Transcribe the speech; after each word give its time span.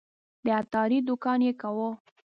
د 0.45 0.47
عطاري 0.59 0.99
دوکان 1.07 1.39
یې 1.47 1.53
کاوه. 1.61 1.89